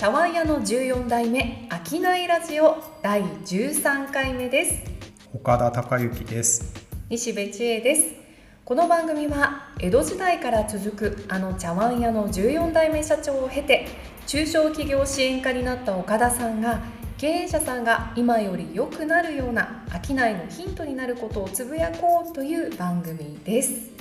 [0.00, 4.82] 茶碗屋の14代目商いラジオ第13回目です。
[5.34, 6.72] 岡田孝之です。
[7.10, 8.14] 西部千恵です。
[8.64, 13.88] この番組は江戸時代から続くあの茶碗屋の14代目社長を経て
[14.26, 16.80] 中小企業支援課になった岡田さんが
[17.18, 23.99] 経営者さんが今より良くなるような商いのヒントになることをつぶやこうという番組です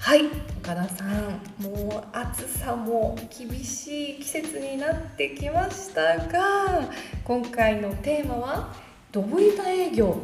[0.00, 0.22] はい
[0.62, 6.90] 岡田さんもう暑さも厳しい季節になってきましたが
[7.22, 8.74] 今回のテーマは
[9.12, 10.16] ドブ板営業。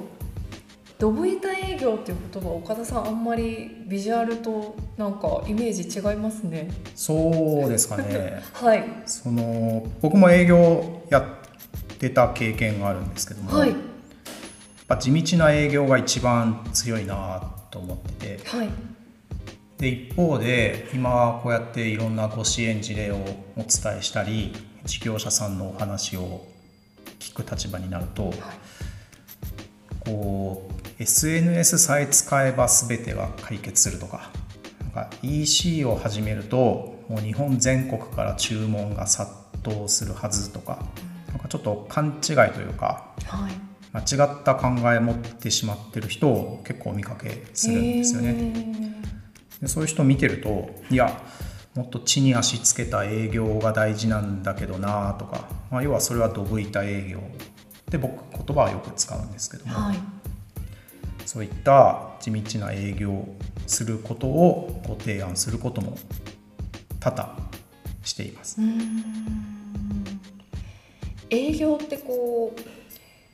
[0.98, 6.70] ドブ板営業っていう言葉岡田さんあんまりビジュアルとなんかイメージ違いますね。
[6.94, 8.42] そうですかね。
[8.54, 8.82] はい。
[9.04, 13.68] その僕も営業やってた経験があるんですけども、はい。
[13.68, 13.78] やっ
[14.88, 18.68] ぱ地道な営業が一番強いなと思っててはい
[19.78, 23.16] で一方で今こうやっていろんなご支援事例を
[23.56, 24.52] お伝えしたり
[24.84, 26.46] 事業者さんのお話を
[27.18, 28.32] 聞く立場になると、
[30.00, 34.30] こう SNS さえ使えば全てが解決するとか
[34.80, 39.30] なんか EC を始めるともう日本全国から注文が殺
[39.62, 40.86] 到するはずとか
[41.28, 43.52] なんかちょっと勘違いというかはい
[43.92, 48.52] 間違った考えを持ってしまってる人を結構お見かけするんですよね。
[49.60, 51.20] でそういう人見てるといや
[51.74, 57.20] もっと地に足つけた営業が大事なんだけどなとか、まあ、要はそれはドブ板営業。
[57.90, 59.98] で僕言葉はよく使うんですけども、はい。
[61.24, 65.98] そういった地道な営業をすることをご提案することも
[66.98, 67.50] 多々
[68.02, 68.58] しています。
[71.30, 72.75] 営業ってこう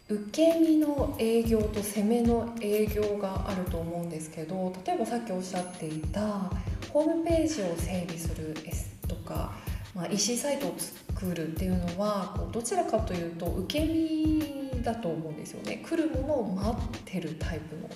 [0.09, 6.51] 受け身の営業と攻めの営業があると思うんですけど例えばさっきおっしゃっていた
[6.93, 8.55] ホームページを整備する
[9.09, 9.53] とか、
[9.95, 15.83] まあ、EC サイトを作るっていうのはこうどちらかというと受け身だと思うんですよね。
[15.89, 17.89] 来るものを待ってるタイプの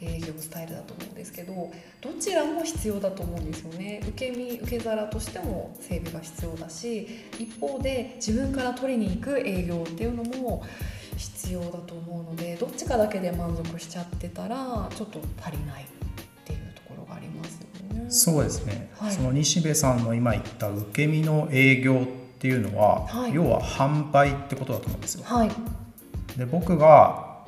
[0.00, 1.72] 営業スタイルだと思うんですけど
[2.02, 4.00] どちらも必要だと思うんですよね。
[4.08, 7.08] 受け身受け皿としても整備が必要だし
[7.38, 10.64] 一方で自分から取りに行く営業っていうのも
[11.16, 15.86] 必要だと思うのでどっちかだけで満足しちゃってたらちょっと足りないっ
[16.44, 18.10] ていうところがありますよね。
[18.10, 19.12] そうですね、はい。
[19.12, 23.34] その西部さんの今言った受け身の営業っていうのは、はい。
[23.34, 25.24] 要は販売ってことだと思うんですよ。
[25.24, 25.50] はい。
[26.36, 27.44] で僕が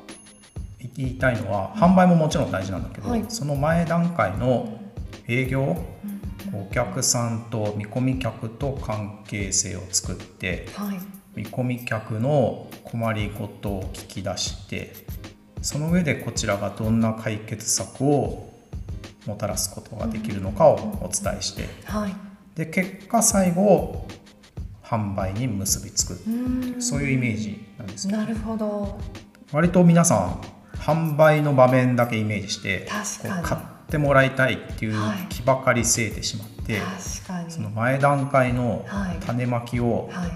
[0.95, 3.25] 言いたいのは販売ももちろん大事なんだけど、はい。
[3.29, 4.79] その前段階の
[5.27, 5.61] 営業
[6.05, 6.19] うん。
[6.53, 14.93] お客さんと見込み客と関係性を作ってはい見込み客の困りごとを聞き出して
[15.61, 18.51] その上でこちらがどんな解決策を
[19.25, 22.15] もたらすことができるのかをお伝えしてはい。
[22.55, 24.05] で結果最後
[24.83, 26.19] 販売に結びつく。
[26.81, 28.19] そういうイメージなんですけど。
[28.19, 28.99] なるほど。
[29.53, 30.41] 割と皆さん
[30.77, 32.85] 販売の場面だけイメージして
[33.43, 35.17] 買ってもらいたいっていうはい。
[35.29, 37.51] 気ばかり据えてしまって、確かに。
[37.51, 39.17] その前段階のはい。
[39.25, 40.31] 種まきをはい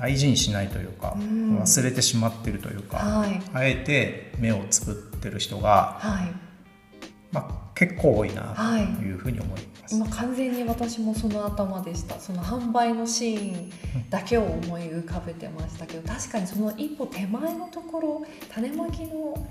[0.00, 6.32] 大事にしないというか、うん忘れてしまってるというか、はいあえて目をつぶってる人が、はい
[7.32, 9.94] まあ、結構多いなはいというふうに思います。
[9.94, 13.70] 今完全に私もその頭でしたその販売のシーン
[14.08, 19.48] だけを思い浮かべてましたけど確かにその一歩手前のところ種まきの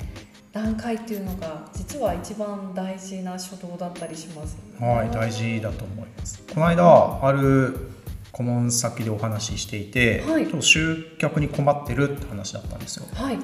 [0.53, 4.95] 段階っていうのが実は一番大事な初動だったりしますよね。
[4.95, 6.41] はい、大事だと思います。
[6.53, 7.98] この間ある
[8.39, 10.43] 顧問先でお話ししていて、はい。
[10.43, 13.05] ちょっと集客に困ってるって話だったんですよ。
[13.13, 13.37] はい。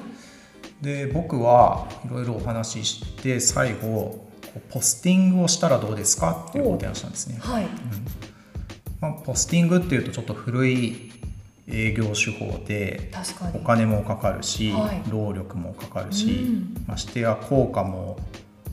[0.80, 4.26] で僕はいろいろお話しして最後
[4.70, 6.46] ポスティングをしたらどうですか？
[6.48, 7.38] っていうご提案したんですね。
[7.38, 7.66] はい。
[9.02, 11.12] まあ、ポスティングっていうとちょっと古い
[11.68, 13.12] 営業手法で
[13.52, 15.02] お金もかかるし、はい。
[15.10, 16.84] 労力もかかるし、うん。
[16.86, 18.18] ましてや効果も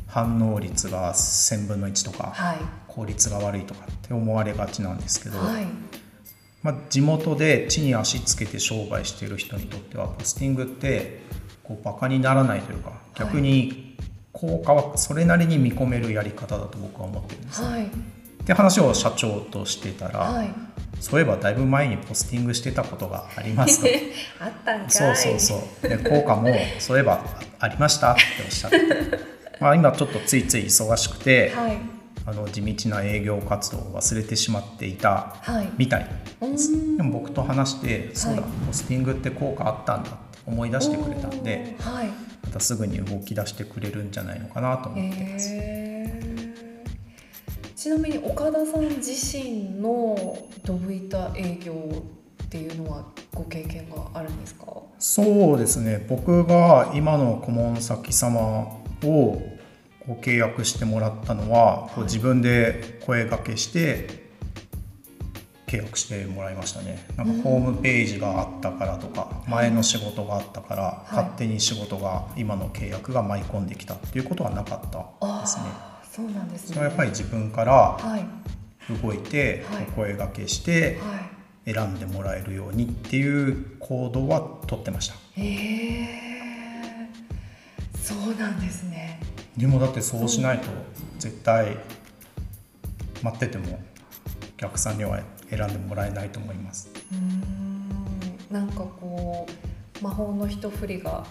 [0.07, 2.57] 反応率が1000分の1とか、はい。
[2.87, 5.65] 効率が悪いとかって思われがちなんですけど、はい
[6.63, 11.21] まあ、地元で地に足つけて商売している人にとってはポスティングって
[11.61, 13.97] こうバカにならないというか逆に
[14.31, 17.67] 効果はそれなりに見込めるやり方だと僕は思ってるんですね。
[17.67, 17.85] はい。
[17.85, 17.87] っ
[18.45, 20.49] て話を社長としてたら、はい。
[20.99, 23.87] そういえばだいぶ前にポスティングしてたことがありますと。
[24.43, 24.89] あったんかい。
[24.89, 25.87] そうそうそう。
[25.87, 27.23] で効果もそういえば
[27.59, 28.79] ありましたっておっしゃって。
[29.59, 31.77] まあ今ちょっとついつい忙しくて、はい
[32.25, 35.69] あの地道な営業活動を忘れてしまっていたはい。
[35.77, 36.07] みたい
[36.41, 36.71] です。
[36.71, 38.51] うんでも僕と話してそうだ、はい。
[38.67, 42.07] ポスティングって効果あったんだって思い出してくれたんではい。
[42.07, 45.49] またすぐに動き出してくれるんじゃないのかなと思ってます。
[47.75, 52.01] ちなみに岡田さん自身のドブ板営業っ
[52.43, 53.03] っていうのは
[53.33, 54.67] ご経験があるんですか？
[54.99, 56.05] そうですね。
[56.07, 59.41] 僕が今の顧問先様を
[60.07, 64.23] ご契約してもらったのは、こう自分で声掛けして
[65.67, 67.05] 契約してもらいましたね。
[67.17, 71.15] なんかホームページがあったからとか、前の仕事があったから、はい。
[71.15, 75.63] 勝手に仕事が今の契約が舞い込んできたっていうことはなかったですね。
[76.11, 76.75] そうなんですね。
[76.75, 78.25] それはやっぱり自分からはい。
[79.01, 79.83] 動いてはい。
[79.89, 81.73] お声掛けしてはい。
[81.73, 85.15] 選んでもらえるようにっていう行動はとってました。
[85.37, 86.23] ええ
[87.97, 88.92] そうなんですね
[89.57, 90.69] でもだってそうしないと
[91.19, 91.77] 絶対
[93.21, 93.79] 待ってても
[94.55, 96.89] お客さんには選んでもらえないと思います。
[97.11, 98.53] うーん。
[98.53, 99.47] なんかこ
[100.01, 101.23] う魔法の一振りが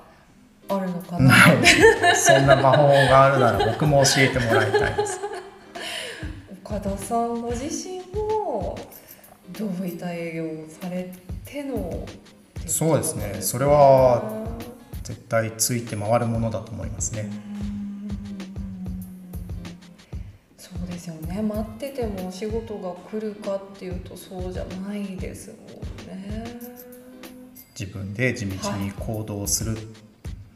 [0.69, 1.35] あるのかな。
[2.15, 5.21] そんな魔法があるなら僕も教えてもらいたいです。
[6.65, 8.79] 岡田さんご自身も
[9.59, 11.13] どういった営業をされ
[11.45, 12.07] ての
[12.67, 13.37] そうですね。
[13.41, 14.23] それは
[15.03, 17.29] 絶対ついて回るものだと思いますね
[21.33, 26.61] ね待っててもお仕事が来るかっていうとそうじゃないですもんね。
[27.79, 29.79] 自分で地道に行動する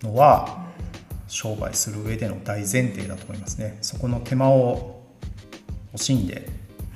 [0.03, 0.67] のは
[1.29, 3.79] 商売する上での大前提だと思いますね。
[3.81, 5.03] そこの手間を
[5.95, 6.49] 惜しんで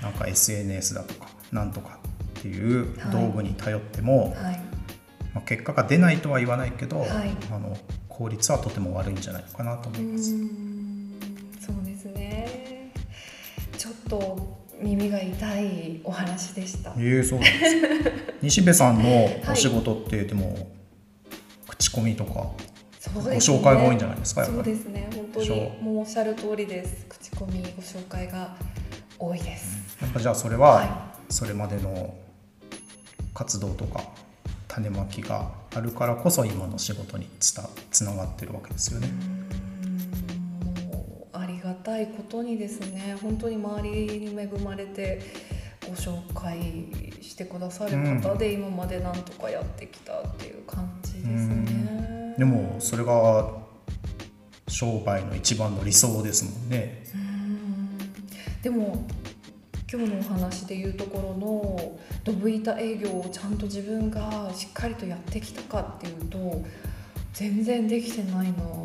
[0.02, 1.98] なんか SNS だとかなんとか
[2.38, 4.60] っていう道具に頼っても、はい。
[5.32, 7.08] まあ、結果が出ないとは言わないけど、はい。
[7.52, 7.76] あの
[8.08, 10.69] 効率はとても悪いんじゃないのかなと思ういます。
[14.10, 16.92] と耳が痛いお話でした。
[16.98, 18.12] ええそうなんです。
[18.42, 20.68] 西部さんのお仕事ってでも、
[21.68, 22.50] 口コミとか
[22.98, 23.36] そうね。
[23.36, 24.64] 紹介が多いんじゃないですかやっぱり。
[24.64, 25.08] そうですね。
[25.14, 27.06] 本当にもうおっしゃる通りです。
[27.08, 28.56] 口コミご紹介が
[29.18, 32.14] 多いです、やっぱじゃあそれははそれまでの
[33.34, 34.02] 活動とか
[34.66, 37.54] 種まきがあるからこそ今の仕事につ
[38.02, 39.08] ながってるわけですよね。
[42.30, 45.20] ことにですね本当に周りに恵まれて
[45.84, 46.60] ご紹介
[47.20, 52.34] してくださる方で今までなんとかやってきたっていう感じですね。
[52.38, 53.50] でもそれが
[54.68, 57.02] 商売の一番の理想ですもんね。
[57.16, 57.98] ん
[58.62, 59.04] でも
[59.92, 66.64] 今日のお話でいうところのドブ板営業をちゃんと自分がしっかりとやってきたかっていうと
[67.32, 68.79] 全然できてないな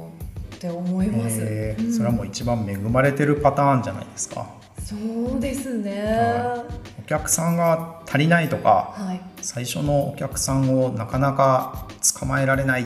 [0.70, 1.48] って思います、うん。
[1.48, 4.48] えーそれはもう一番恵まれてるパターンじゃないですか。
[4.84, 4.96] そ
[5.38, 6.04] うですね。
[6.04, 6.66] は
[7.00, 9.22] お客さんが足りないとかはい。
[9.42, 11.88] 最初のお客さんをなかなか
[12.20, 12.86] 捕まえられないっ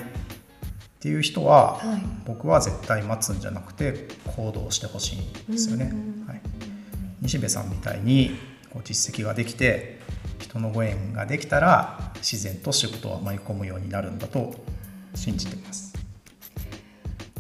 [0.99, 2.01] ていう人は、はい。
[2.25, 5.19] 僕は絶対待つんじゃなくて行動してほしい
[5.51, 5.89] んですよね。
[5.91, 6.27] うん。
[6.27, 6.41] はい、
[7.21, 8.37] 西部さんみたいに
[8.71, 9.99] こう実績ができて
[10.39, 14.53] 人のご縁ができたら自然と仕事は舞い込むようになるんだと
[15.15, 15.88] 信じてます。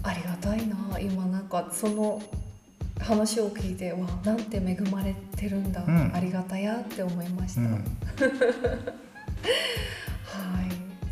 [0.09, 0.99] ありがたいな。
[0.99, 2.21] 今なんかその
[2.99, 6.11] 話を聞いてわなんて恵まれてるんだ、うん。
[6.13, 7.83] ありがたやって思いました、うん、はい。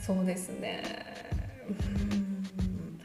[0.02, 0.84] そうですね。
[1.70, 1.72] う
[2.14, 3.00] ん。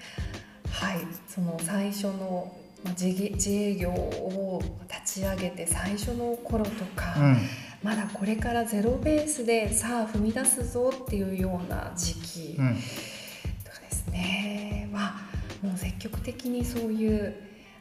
[0.70, 0.98] はい。
[1.28, 7.36] その最初のまあ自自営業を立ち上げて最初の頃とか、うん。
[7.82, 12.58] まだこれからゼロベースでさあ踏み出すぞっていうような時期、
[16.02, 17.34] 極的にそういう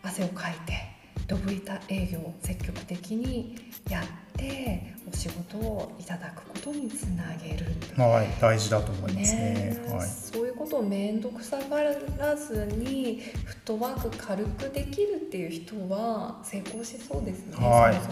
[0.04, 0.92] 汗をかいて
[1.28, 3.56] ドブ板営業を積極的に
[3.90, 4.04] やっ
[4.38, 7.66] てお仕事をいただくことにつなげる。
[7.98, 9.80] はい、大事だと思いますね。
[9.86, 17.94] ねはい、そういうことを面倒くさがらずにフットワーク軽くできるっていう人は成功しそうですね、はい。
[17.94, 18.06] そも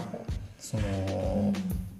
[0.60, 0.82] そも。
[0.82, 1.52] その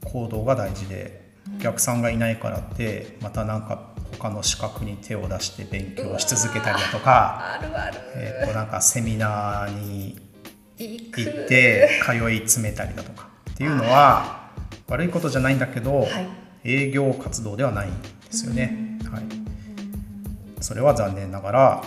[0.05, 3.90] 行動が大事でお客さんがいないからってまたなんか
[4.21, 10.19] 他の資格に手を出して勉強し続けたりだとか、あるある、えー、となんかセミナーに
[10.77, 14.50] 行って通い詰めたりだとかっていうのは
[14.89, 16.41] 悪いことじゃないんだけど、はい。
[16.62, 18.99] 営業活動ではないんですよね。
[19.11, 19.25] はい、
[20.61, 21.83] それは残念ながら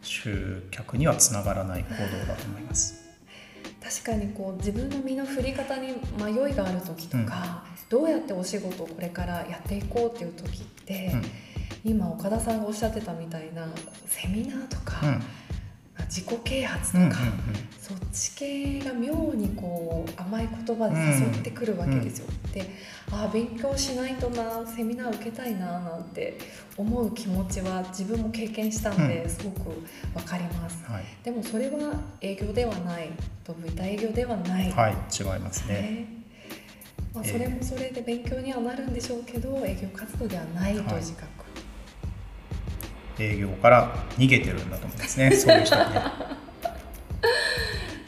[0.00, 2.95] 集客にはつながらない行動だと思います。
[3.88, 11.22] 確かにこう自分の身の振り方に迷いがある時とか、どうやってお仕事をこれからやっていこうっていう時って、うん。
[11.84, 13.70] 今岡田さんがおっしゃってたみたいなこ
[14.04, 15.22] うセミナーとか、うん
[16.08, 17.14] 自己啓発とか、うんうんうん。
[17.80, 22.26] そっち系が妙にこう甘い言葉で誘ってくるわけですよ。
[22.52, 22.68] で
[23.12, 26.38] ああ勉強しないとなセミナー受けたいななんて
[26.76, 29.30] 思う気持ちは自分も経験したんで、うん。
[29.30, 29.70] すごく
[30.14, 30.84] わかります。
[30.84, 33.10] はい、でもそれは営業ではない
[33.44, 35.74] ドブ板営業ではない、はい、違いますね。
[35.74, 36.16] ね。
[37.16, 41.35] まあ、それもそれで勉強にはなるんでしょうけど営業活動ではないと自覚、
[43.18, 45.30] 営業から逃げてるんだと思うんですね。
[45.36, 45.90] そういう人は。
[45.90, 46.00] ね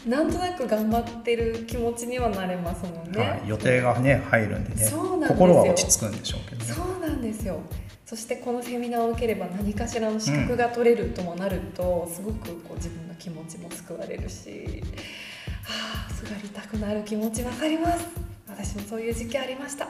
[0.06, 4.90] なんとなく頑張ってる気持ちにはなれますもんね、はい、予定がね入るんでね。
[5.28, 6.72] 心は落ち着くんでしょうけどね。
[6.72, 7.60] そうなんですよ。
[8.06, 14.82] そしてこのセミナーを受ければ何かしらの資格が取れるともなると、すごくこう自分の気持ちも救われるし
[15.64, 18.06] はあすがりたくなる気持ちわかります。
[18.48, 19.88] 私もそういう時期ありました。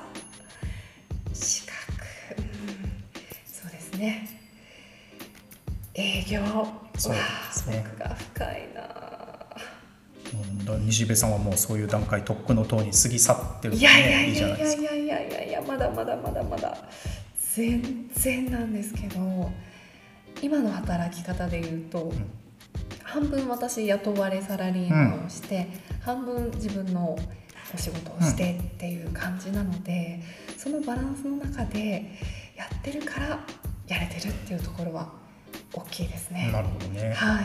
[1.33, 2.47] 資格、うん、
[3.47, 4.38] そうですね
[5.99, 6.41] 営業。
[6.97, 7.21] そうで
[7.53, 7.85] すね。
[7.93, 8.83] 奥が深いな。
[10.67, 14.83] うん西部さんはもうそういう段階とっくの塔に過ぎ去ってるんいでやいやいねいいじゃやいやいないですか。
[14.83, 16.77] やいやいやいやまだまだまだまだ。
[17.55, 19.51] 全然なんですけど
[20.43, 22.13] 今の働き方で言うと、
[23.03, 25.67] 半分私雇われサラリーマンをして、
[26.01, 27.19] 半分自分の
[27.75, 30.23] お仕事をしてっていう感じなので、
[30.57, 32.13] そのバランスの中で
[32.57, 33.45] やってるから
[33.89, 35.11] やれてるっていうところは
[35.79, 36.51] 大きいですね。
[36.53, 37.13] なるほどね。
[37.15, 37.45] はい。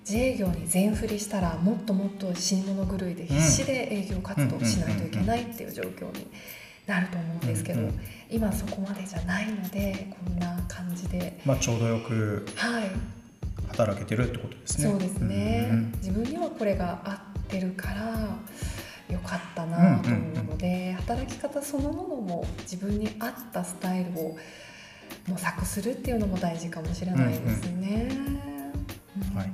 [0.00, 6.26] 自営業に全振りしたらもっともっと死に物狂いで必死で営業活動をしないといけないっていう状況に
[6.86, 11.40] なると思うんですけど、うんうん今そこまでじゃないのでこんな感じで。
[11.44, 12.90] まあちょうどよくはい。
[13.68, 14.90] 働けてるってことですね。
[14.90, 18.38] そうですね、うん自分にはこれが合ってるから
[19.08, 24.36] よかったなと思うので、働き方そのものも自分に合ったスタイルを
[25.28, 28.08] 模索するっていうのも大事かもしれないですね。
[28.10, 28.14] う
[29.34, 29.50] んはい。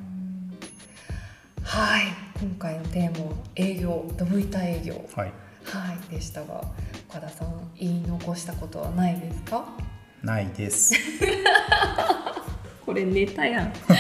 [1.63, 2.07] はい。
[2.41, 5.05] 今回のテーマは営業ドブ板営業。
[5.15, 5.33] はい。
[5.65, 5.99] はい。
[6.15, 6.65] でしたが
[7.09, 9.65] 岡田さん言い残したことはないですか？
[10.23, 10.95] ないです。
[12.85, 13.73] これネタやん。
[13.87, 13.95] は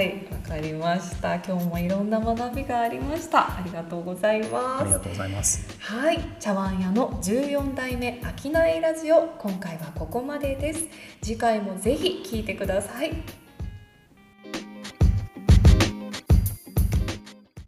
[0.00, 0.26] い。
[0.32, 1.34] わかりました。
[1.36, 3.58] 今日もいろんな学びがありました。
[3.58, 4.82] ありがとうございます。
[4.82, 5.76] ありがとうございます。
[5.78, 6.18] はい。
[6.40, 9.34] 茶碗屋の14代目商いラジオ。
[9.38, 10.88] 今回はここまでです。
[11.20, 13.37] 次回もぜひ聞いてください